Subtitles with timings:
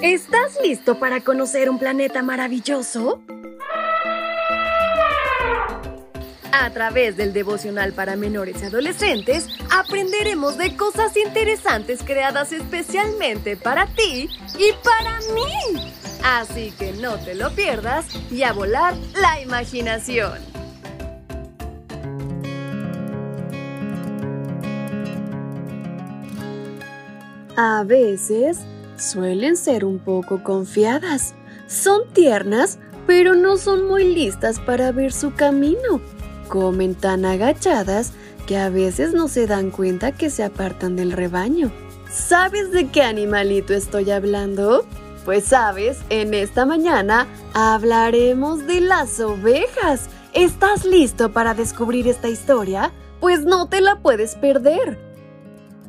[0.00, 3.20] ¿Estás listo para conocer un planeta maravilloso?
[6.52, 13.86] A través del devocional para menores y adolescentes, aprenderemos de cosas interesantes creadas especialmente para
[13.86, 15.92] ti y para mí.
[16.22, 20.38] Así que no te lo pierdas y a volar la imaginación.
[27.56, 28.58] A veces
[28.98, 31.34] suelen ser un poco confiadas.
[31.66, 36.00] Son tiernas, pero no son muy listas para ver su camino.
[36.48, 38.12] Comen tan agachadas
[38.46, 41.70] que a veces no se dan cuenta que se apartan del rebaño.
[42.10, 44.86] ¿Sabes de qué animalito estoy hablando?
[45.24, 50.08] Pues sabes, en esta mañana hablaremos de las ovejas.
[50.32, 52.92] ¿Estás listo para descubrir esta historia?
[53.20, 55.07] Pues no te la puedes perder.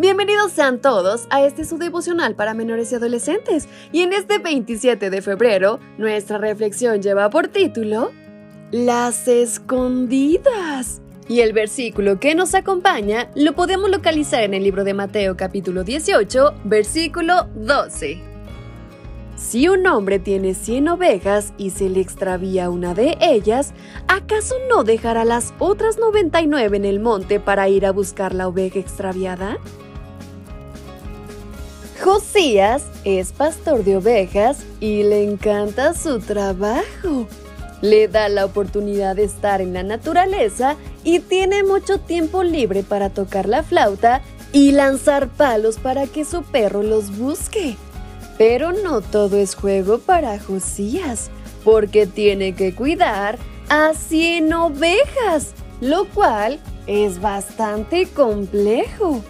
[0.00, 3.68] Bienvenidos sean todos a este su devocional para menores y adolescentes.
[3.90, 8.12] Y en este 27 de febrero, nuestra reflexión lleva por título
[8.70, 11.02] Las escondidas.
[11.26, 15.82] Y el versículo que nos acompaña lo podemos localizar en el libro de Mateo capítulo
[15.82, 18.22] 18, versículo 12.
[19.34, 23.74] Si un hombre tiene 100 ovejas y se le extravía una de ellas,
[24.06, 28.78] ¿acaso no dejará las otras 99 en el monte para ir a buscar la oveja
[28.78, 29.58] extraviada?
[32.10, 37.28] Josías es pastor de ovejas y le encanta su trabajo.
[37.82, 43.10] Le da la oportunidad de estar en la naturaleza y tiene mucho tiempo libre para
[43.10, 44.22] tocar la flauta
[44.54, 47.76] y lanzar palos para que su perro los busque.
[48.38, 51.28] Pero no todo es juego para Josías,
[51.62, 53.36] porque tiene que cuidar
[53.68, 59.22] a 100 ovejas, lo cual es bastante complejo.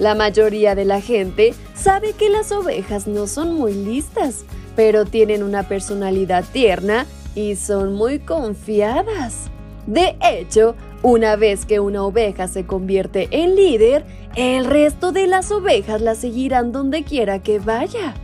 [0.00, 5.42] La mayoría de la gente sabe que las ovejas no son muy listas, pero tienen
[5.42, 7.04] una personalidad tierna
[7.34, 9.50] y son muy confiadas.
[9.86, 15.50] De hecho, una vez que una oveja se convierte en líder, el resto de las
[15.50, 18.14] ovejas la seguirán donde quiera que vaya.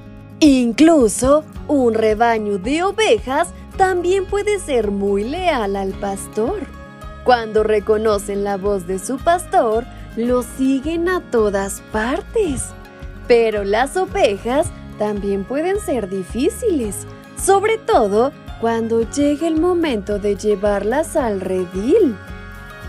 [0.40, 6.75] Incluso un rebaño de ovejas también puede ser muy leal al pastor.
[7.26, 12.66] Cuando reconocen la voz de su pastor, lo siguen a todas partes.
[13.26, 17.04] Pero las ovejas también pueden ser difíciles,
[17.36, 22.16] sobre todo cuando llegue el momento de llevarlas al redil.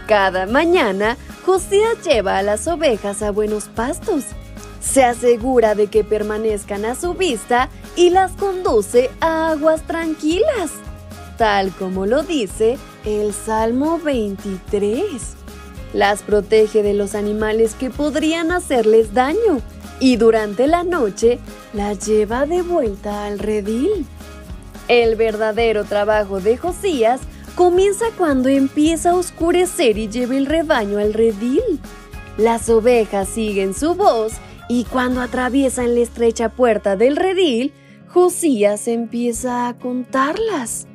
[0.05, 4.23] Cada mañana, Josías lleva a las ovejas a buenos pastos.
[4.79, 10.73] Se asegura de que permanezcan a su vista y las conduce a aguas tranquilas,
[11.39, 12.77] tal como lo dice
[13.07, 15.37] el Salmo 23
[15.93, 19.61] las protege de los animales que podrían hacerles daño
[20.01, 21.39] y durante la noche
[21.73, 24.05] las lleva de vuelta al redil.
[24.89, 27.21] El verdadero trabajo de Josías
[27.55, 31.79] comienza cuando empieza a oscurecer y lleva el rebaño al redil.
[32.37, 34.33] Las ovejas siguen su voz
[34.67, 37.73] y cuando atraviesan la estrecha puerta del redil,
[38.09, 40.87] Josías empieza a contarlas.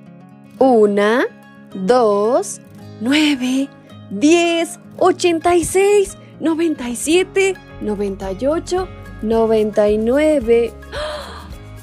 [0.59, 1.27] Una,
[1.75, 2.61] dos,
[3.01, 3.69] nueve,
[4.11, 8.89] 10, 86, 97, 98,
[9.23, 10.73] 99.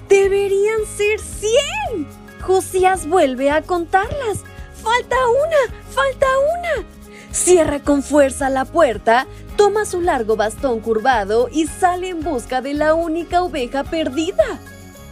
[0.07, 2.07] ¡Deberían ser 100!
[2.41, 4.43] Josías vuelve a contarlas.
[4.81, 5.79] ¡Falta una!
[5.89, 6.27] ¡Falta
[6.57, 6.87] una!
[7.31, 12.73] Cierra con fuerza la puerta, toma su largo bastón curvado y sale en busca de
[12.73, 14.59] la única oveja perdida.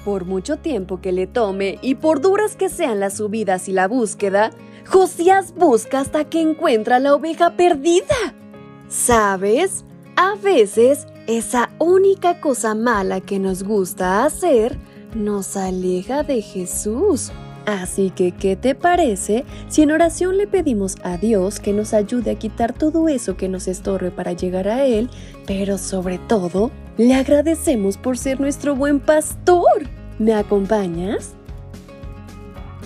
[0.07, 3.89] Por mucho tiempo que le tome y por duras que sean las subidas y la
[3.89, 4.51] búsqueda,
[4.85, 8.15] Josías busca hasta que encuentra la oveja perdida.
[8.87, 9.83] ¿Sabes?
[10.15, 14.77] A veces esa única cosa mala que nos gusta hacer
[15.13, 17.33] nos aleja de Jesús.
[17.65, 22.31] Así que, ¿qué te parece si en oración le pedimos a Dios que nos ayude
[22.31, 25.09] a quitar todo eso que nos estorbe para llegar a Él,
[25.45, 29.87] pero sobre todo, le agradecemos por ser nuestro buen pastor?
[30.17, 31.33] ¿Me acompañas?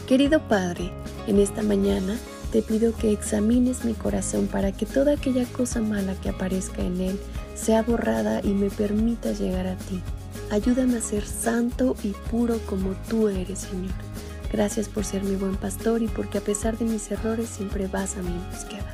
[0.07, 0.91] Querido Padre,
[1.27, 2.17] en esta mañana
[2.51, 6.99] te pido que examines mi corazón para que toda aquella cosa mala que aparezca en
[6.99, 7.19] él
[7.55, 10.01] sea borrada y me permita llegar a ti.
[10.49, 13.93] Ayúdame a ser santo y puro como tú eres, Señor.
[14.51, 18.17] Gracias por ser mi buen pastor y porque a pesar de mis errores siempre vas
[18.17, 18.93] a mi búsqueda.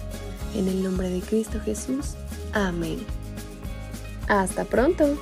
[0.55, 2.13] En el nombre de Cristo Jesús.
[2.53, 2.99] Amén.
[4.27, 5.17] Hasta pronto.